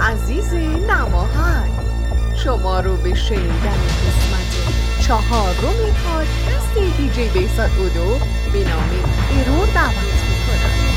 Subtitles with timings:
[0.00, 0.54] عزیز
[0.90, 1.68] نماهن
[2.36, 4.54] شما رو به شنیدن قسمت
[5.00, 8.18] چهارم پادکست دیجی بیسان اودو
[8.52, 8.90] به نام
[9.30, 10.93] ایرور دعوت می‌کنم.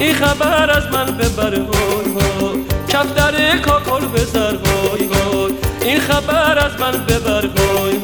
[0.00, 6.58] این خبر از من ببر هوی هوی کف در کاکل بزر هوی هوی این خبر
[6.58, 8.00] از من ببر هوی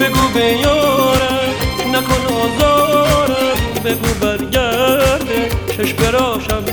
[0.00, 1.52] بگو به یارم
[1.92, 6.64] نکن آزارم بگو برگرده چشم راشم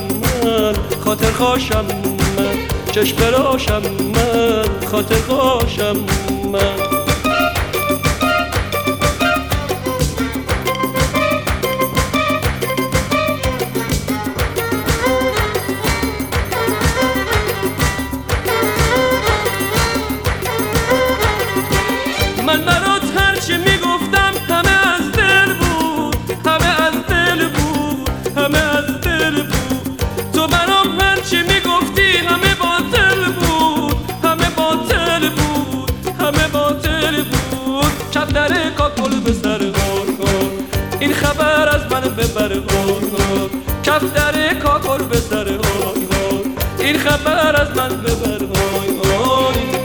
[0.43, 0.73] من
[1.05, 1.85] خاطر خواشم
[2.37, 2.79] من.
[2.91, 3.81] چشم راشم
[4.15, 5.97] من خاطر خواشم
[6.51, 6.98] من.
[39.01, 40.27] گل به سر کن.
[40.99, 43.01] این خبر از من ببر کن.
[43.83, 45.47] کفتر کاکل به سر
[46.79, 48.39] این خبر از من ببر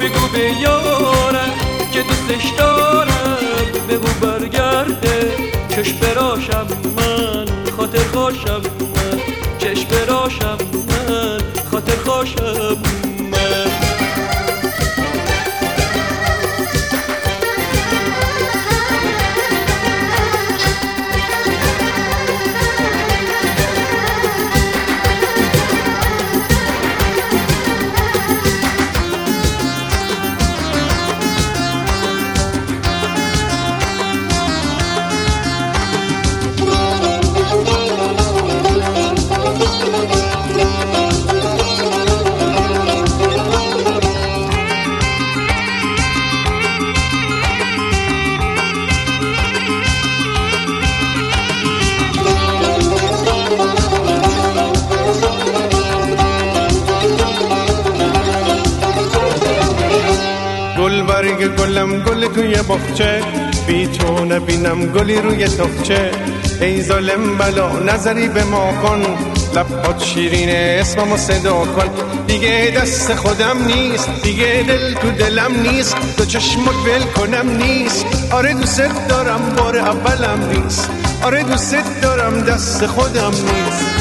[0.00, 1.54] بگو به یارم
[1.92, 3.38] که دوستش دارم.
[3.88, 5.32] بگو برگرده.
[5.68, 6.66] چشم براشم
[62.68, 63.22] بخچه
[63.66, 66.10] بی تو نبینم گلی روی تخچه.
[66.60, 69.02] ای ظالم بلا نظری به ما کن.
[69.54, 71.88] لبهات شیرینه اسممو صدا کن.
[72.26, 75.96] دیگه دست خودم نیست دیگه دل تو دلم نیست.
[76.16, 78.06] تو چشمت ول کنم نیست.
[78.32, 80.90] آره دوست دارم بار اولم نیست.
[81.22, 83.93] آره دوست دارم دست خودم نیست.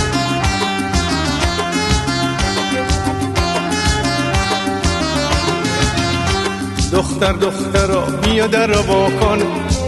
[6.93, 8.83] دختر دختر را بیا در را
[9.21, 9.39] کن.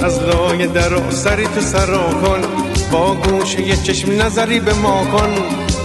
[0.06, 2.42] از لای درا سری تو سرا کن.
[2.92, 5.34] با گوشه یه چشم نظری به ما کن.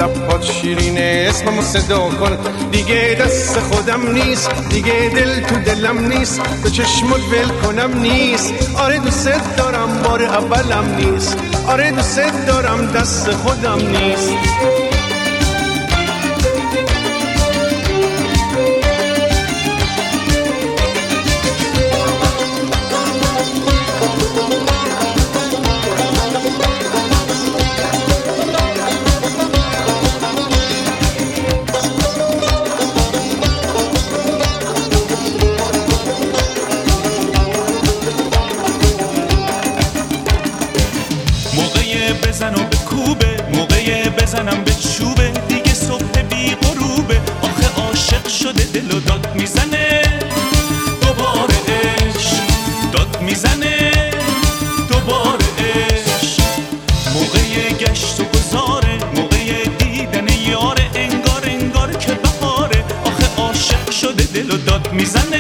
[0.01, 2.39] لبهات شیرینه اسممو صدا کن.
[2.73, 6.41] دیگه دست خودم نیست دیگه دل تو دلم نیست.
[6.63, 8.55] به چشمت بل کنم نیست.
[8.79, 11.37] آره دوست دارم بار اولم نیست.
[11.69, 14.90] آره دوست دارم دست خودم نیست.
[64.93, 65.40] mis anne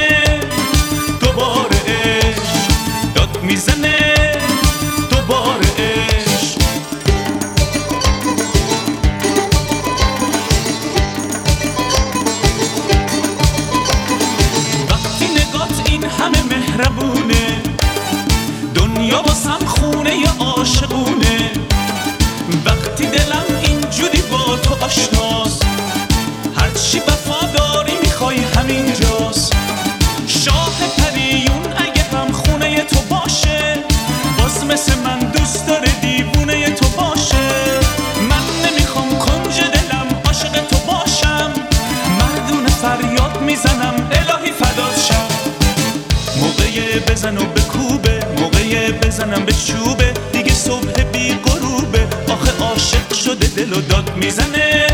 [46.98, 50.12] بزن و بکوبه موقع بزنم به چوبه.
[50.32, 54.86] دیگه صبح بی غروبه آخه عاشق شده دل و داد می‌زنه.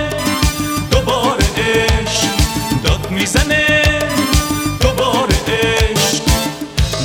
[0.90, 2.28] دوباره عشق
[2.84, 3.82] داد می‌زنه.
[4.80, 6.22] دوباره عشق.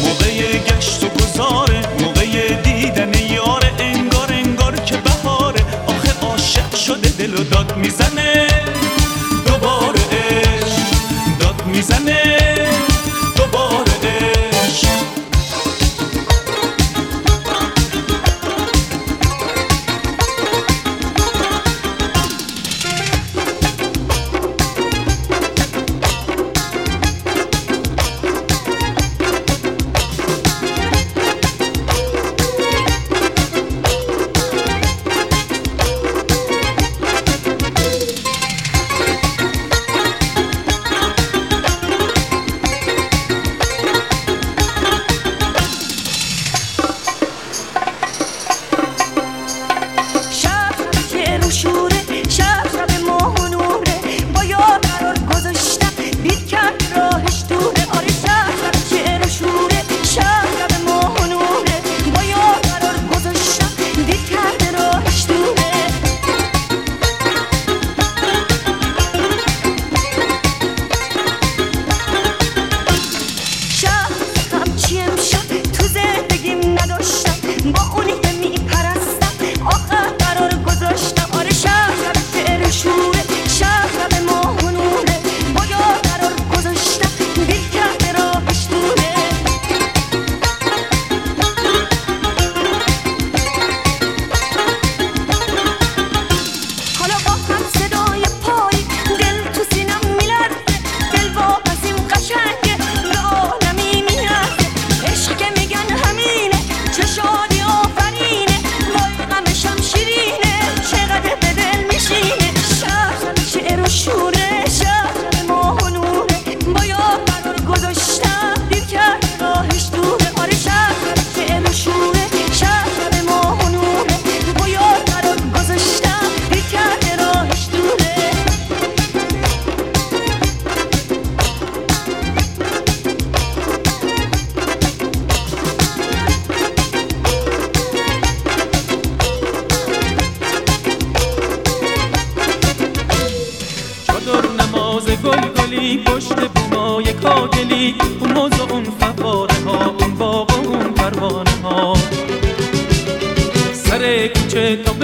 [0.02, 5.66] موقع گشت و گذاره موقع دیدن یاره انگار انگار که بهاره.
[5.88, 8.31] آخه عاشق شده دل و داد می‌زنه.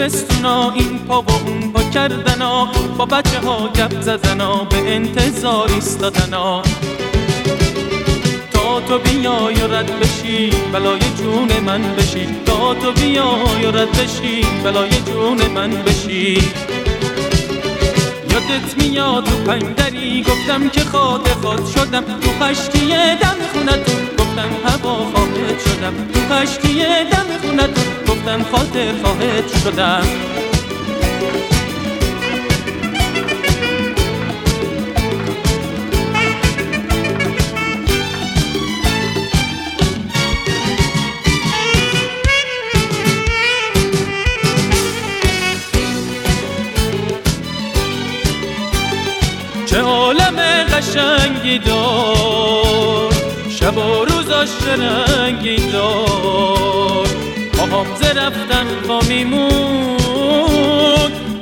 [0.07, 2.67] زمستونا این پا و اون پا کردنا.
[2.97, 6.61] با بچه ها گپ زدنا به انتظار ایستادنا.
[8.53, 12.27] تا تو بیای و رد بشی بلای جون من بشی.
[12.45, 16.33] تا تو بیای و رد بشی بلای جون من بشی.
[18.31, 22.03] یادت میاد و پنجدری گفتم که خاطر خود شدم.
[22.03, 22.87] تو خشکی
[23.21, 25.93] دم خونتون گفتم هوا خواهد شدم.
[26.13, 30.03] تو خشکی دم خونتون گفتم خاطر خواهد شدم
[49.65, 50.35] چه عالم
[50.73, 53.13] قشنگی دار
[53.49, 56.56] شب و روزاش رنگی دار.
[57.71, 59.97] پاهم ز رفتن با میمون.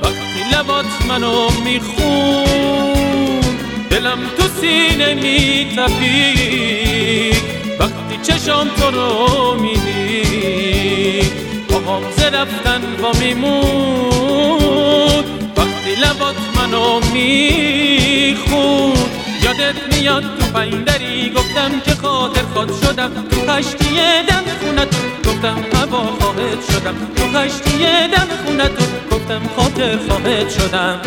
[0.01, 3.41] وقتی لبات منو میخون
[3.89, 6.55] دلم تو سینه میتپید.
[7.79, 11.31] وقتی چشام تو رو می‌دید
[11.69, 15.23] پاهم ز رفتن با میمون.
[15.57, 18.93] وقتی لبات منو میخون
[19.43, 23.99] یادت میاد تو پندری گفتم که خاطر خود شدم تو خشتی
[24.75, 26.95] دم خونتون گفتم هوا خواهد شدم.
[27.15, 27.77] تو خشتی
[28.07, 31.01] دم خونتون گفتم خاطر خواهد شدم.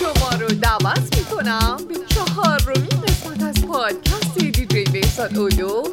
[0.00, 1.76] شما رو دعوت می‌کنم.
[1.88, 5.87] به چهارمین قسمت از پادکست دیجی بیساد اولو.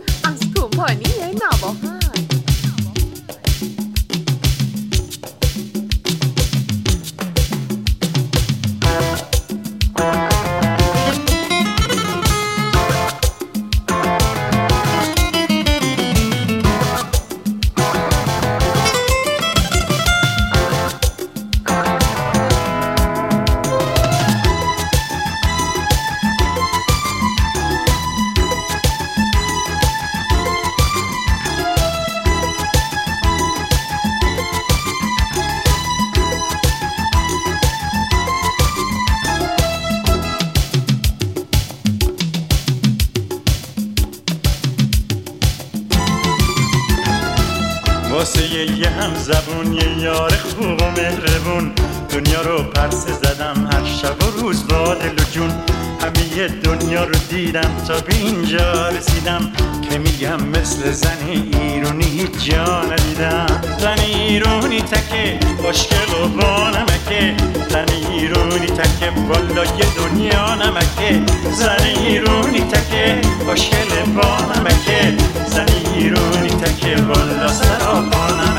[61.54, 63.62] ایرونی هیچ جا ندیدم.
[63.78, 67.36] زن ایرونی تکه خوشگل و با نمکه.
[67.70, 71.22] زن ایرونی تکه والا یه دنیا نمکه.
[71.52, 75.18] زن ایرونی تکه خوشگل با نمکه.
[75.48, 78.55] زن ایرونی تکه والا سراپا نمکه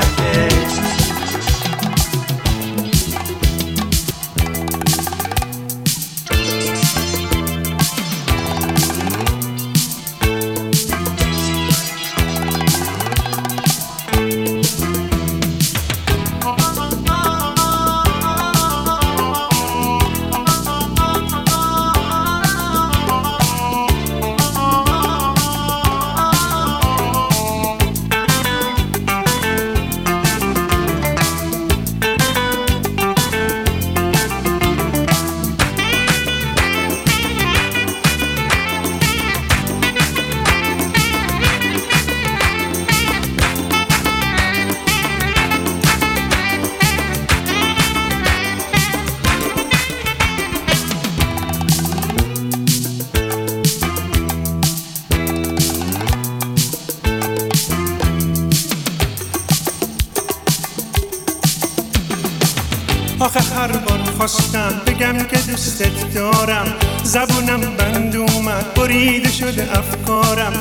[66.46, 66.74] دوستت دارم.
[67.02, 70.52] زبونم بند اومد بریده شده افکارم.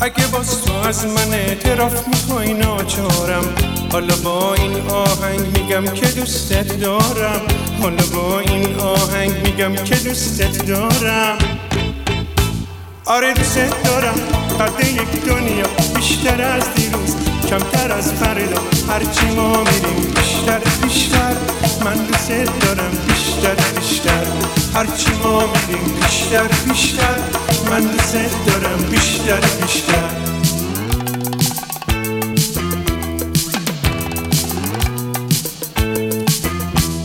[0.00, 3.44] اگه باز تو از من اعتراف می‌خوای ناچارم.
[3.92, 7.40] حالا با این آهنگ میگم که دوستت دارم.
[7.82, 11.38] حالا با این آهنگ میگم که دوستت دارم.
[13.06, 14.14] آره دوستت دارم.
[14.60, 17.16] قد یک دنیا بیشتر از دیروز.
[17.50, 21.34] کمتر از فردا هرچی ما میریم بیشتر بیشتر.
[21.84, 23.53] من دوست دارم بیشتر.
[26.34, 27.14] بیشتر بیشتر.
[27.70, 28.14] من دوست
[28.46, 30.08] دارم بیشتر بیشتر.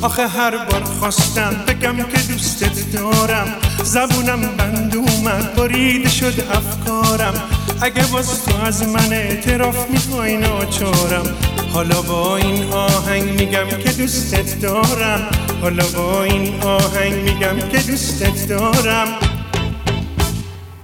[0.01, 3.55] آخه هر بار خواستم بگم که دوستت دارم.
[3.83, 7.33] زبونم بند اومد بریده شد افکارم.
[7.81, 11.35] اگه باز تو از من اعتراف می‌خوای ناچارم.
[11.73, 15.27] حالا با این آهنگ میگم که دوستت دارم.
[15.61, 19.07] حالا با این آهنگ میگم که دوستت دارم.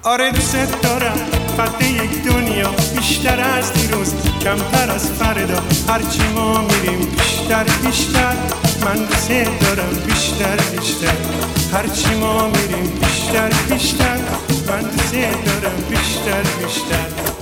[0.04, 1.18] آره دوست دارم.
[1.60, 4.14] قد یک دنیا بیشتر از دیروز
[4.44, 5.64] کمتر از فردا.
[5.88, 8.36] هرچی ما میریم بیشتر بیشتر.
[8.86, 11.16] من دوست دارم بیشتر بیشتر.
[11.74, 14.18] هرچی ما میریم بیشتر بیشتر.
[14.68, 17.35] من دوست دارم بیشتر بیشتر.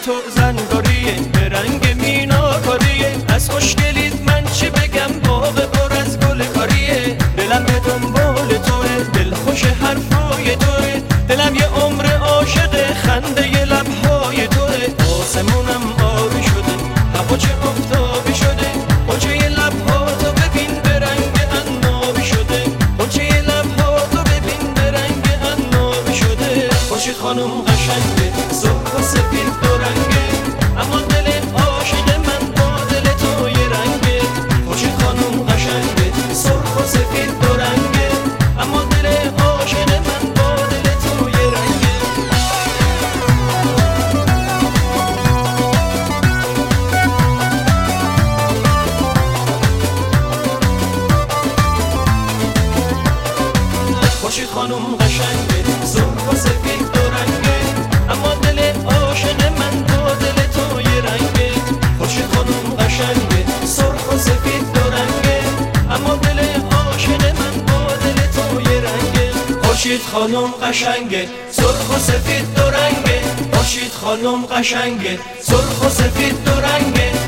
[0.00, 6.44] تو زنگاریه به رنگ مینا کاریه از خوشگلیت من چی بگم؟ باغ پر از گل
[6.44, 11.02] کاریه دلم به دنبال توه دل خوش حرفای توه.
[11.28, 14.76] دلم یه عمر عاشق خنده ی لبهای توه.
[15.20, 16.74] آسمونم آبی شده
[17.14, 18.68] هوا چه افتابی شده.
[19.08, 22.64] قنچه ی لبها تو ببین به رنگ انابی شده.
[22.98, 26.68] قنچه ی لبها تو ببین به رنگ انابی شده.
[26.88, 28.21] خوشی خانم قشنگه
[70.32, 71.28] خانم قشنگه.
[71.50, 73.20] سرخ و سفید دو رنگه.
[73.52, 75.18] خوشید خانم قشنگه.
[75.40, 77.21] سرخ و سفید دو رنگه.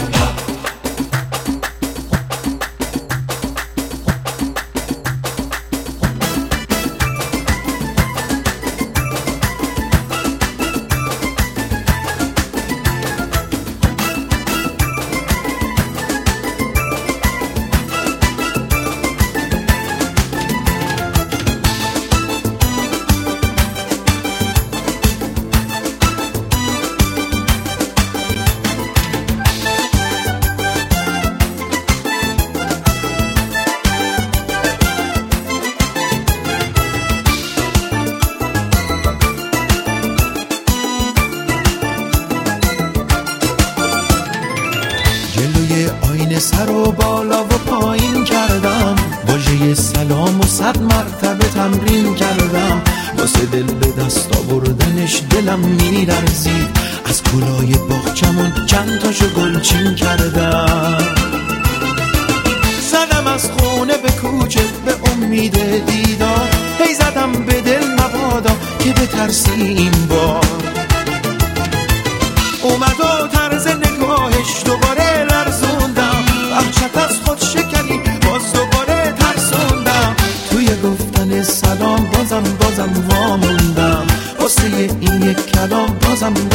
[86.25, 86.54] some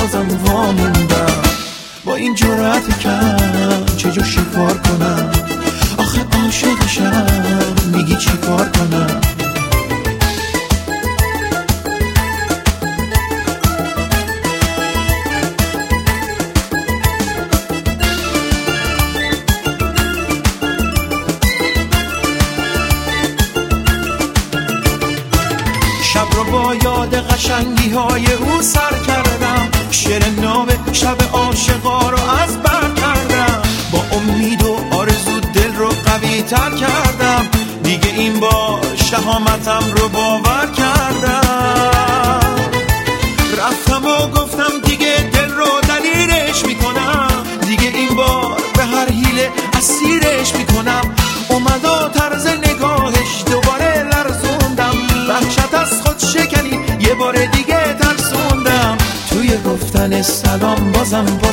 [61.09, 61.48] some boy.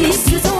[0.00, 0.59] Preciso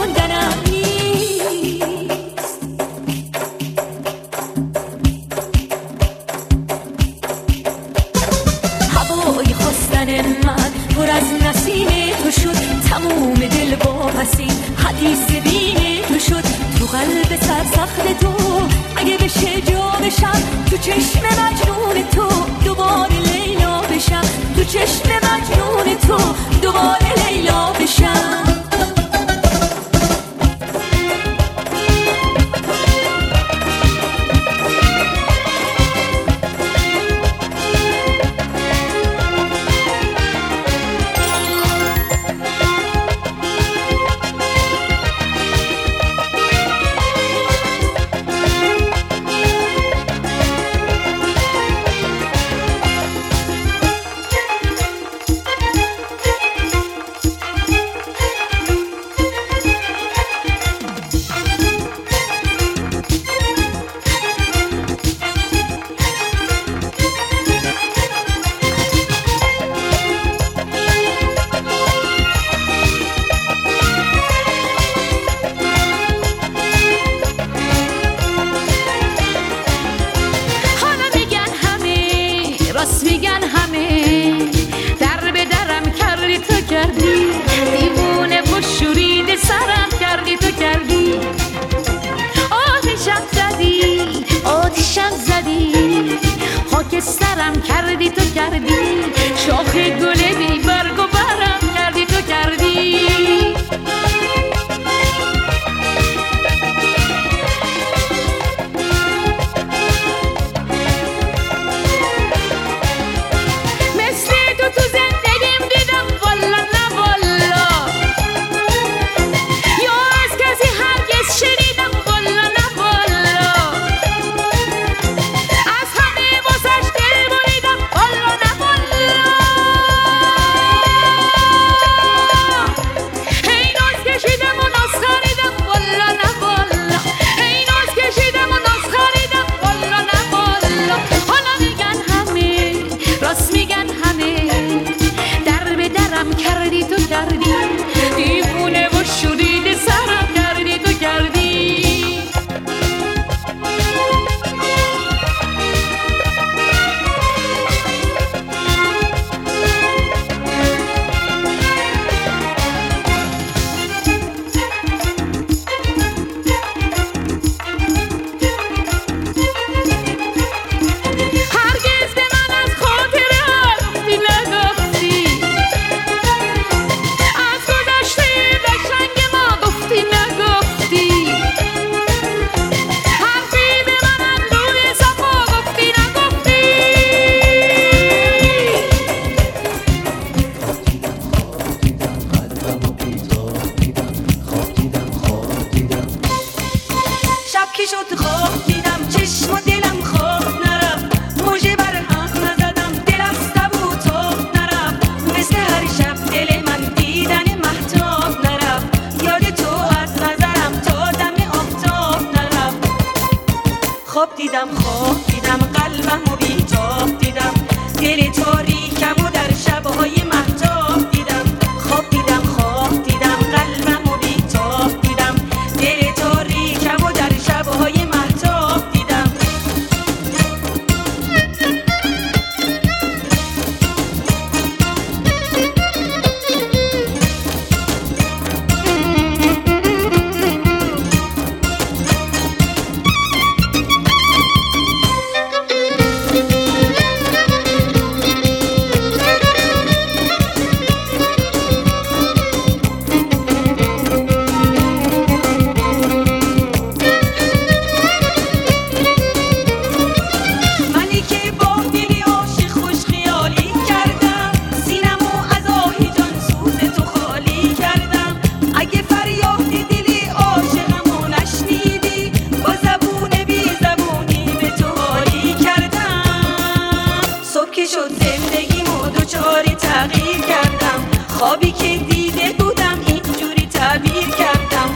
[281.41, 284.89] خوابی که دیده بودم اینجوری تعبیر کردم.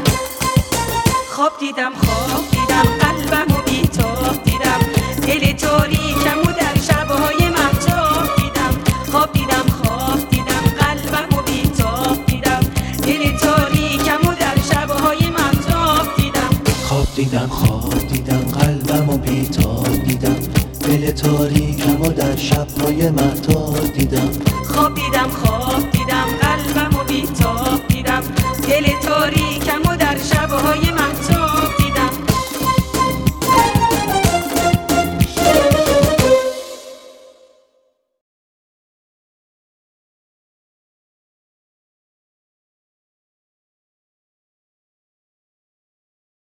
[1.30, 4.80] خواب دیدم خواب دیدم قلبم و بیتاب دیدم.
[5.28, 8.74] دل تاریکم و در شبهای محتاب دیدم.
[9.12, 12.60] خواب دیدم خواب دیدم قلبم و بیتاب دیدم.
[13.04, 16.50] دل تاریکم و در شبهای محتاب دیدم.
[16.84, 20.36] خواب دیدم خواب دیدم قلبم و بیتاب دیدم.
[20.88, 24.30] دل تاریکم و در شبهای محتاب دیدم.
[24.74, 25.55] خواب دیدم خواب